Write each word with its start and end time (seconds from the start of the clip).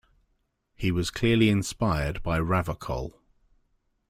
He 0.73 0.91
was 0.91 1.11
clearly 1.11 1.49
inspired 1.51 2.23
by 2.23 2.39
Ravachol. 2.39 3.13